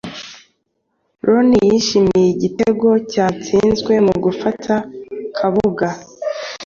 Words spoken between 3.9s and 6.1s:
mu gufata Kabuga